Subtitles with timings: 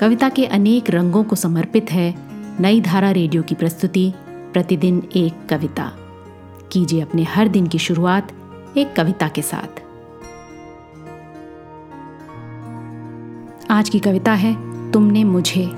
[0.00, 2.14] कविता के अनेक रंगों को समर्पित है
[2.62, 5.92] नई धारा रेडियो की प्रस्तुति, प्रतिदिन एक कविता।
[6.72, 8.32] कीजिए अपने हर दिन की शुरुआत
[8.76, 9.80] एक कविता के साथ।
[13.70, 14.54] आज की कविता है,
[14.92, 15.70] तुमने मुझे।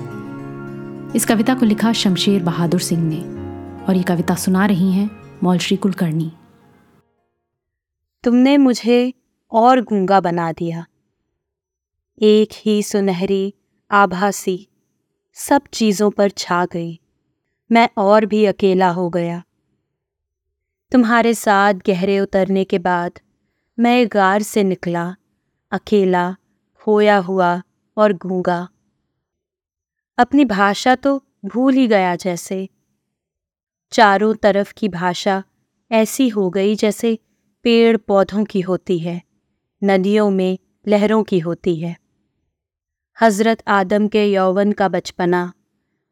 [1.15, 3.21] इस कविता को लिखा शमशेर बहादुर सिंह ने
[3.85, 5.11] और ये कविता सुना रही हैं
[5.43, 6.31] मौलश्री कुलकर्णी।
[8.23, 9.13] तुमने मुझे
[9.51, 10.85] और गूँगा बना दिया।
[12.21, 13.53] एक ही सुनहरी
[13.91, 14.67] आभासी।
[15.33, 16.99] सब चीज़ों पर छा गई।
[17.71, 19.43] मैं और भी अकेला हो गया।
[20.91, 23.19] तुम्हारे साथ गहरे उतरने के बाद
[23.79, 25.15] मैं गार से निकला,
[25.71, 26.35] अकेला,
[26.75, 27.61] खोया हुआ
[27.97, 28.69] और गूँगा।
[30.17, 32.69] अपनी भाषा तो भूल ही गया जैसे।
[33.91, 35.43] चारों तरफ़ की भाषा
[35.91, 37.19] ऐसी हो गई जैसे
[37.63, 39.21] पेड़ पौधों की होती है,
[39.83, 42.00] नदियों में लहरों की होती है।
[43.23, 45.53] हज़रत आदम के यौवन का बचपना,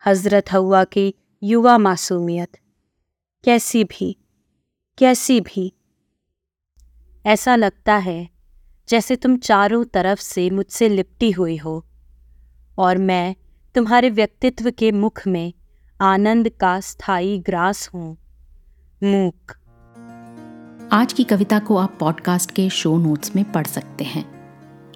[0.06, 2.58] हज़रत हवा की युवा मासूमियत।
[3.44, 4.18] कैसी भी
[4.98, 5.74] कैसी भी।
[7.26, 8.30] ऐसा लगता है,
[8.90, 11.86] जैसे तुम चारों तरफ़ से मुझसे लिपटी हुई हो,
[12.78, 13.36] और मैं
[13.76, 15.54] तुम्हारे व्यक्तित्व के मुख में
[16.02, 18.18] आनंद का स्थायी ग्रास हूँ।
[19.04, 19.52] मूक।
[20.92, 24.39] आज की कविता को आप पॉडकास्ट के शो नोट्स में पढ़ सकते हैं।